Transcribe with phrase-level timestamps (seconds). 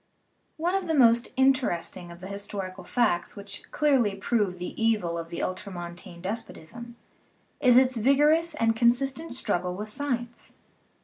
[0.57, 5.29] One of the most interesting of the historical facts which clearly prove the evil of
[5.29, 6.95] the ultramontane des potism
[7.59, 10.55] is its vigorous and consistent struggle with sci ence.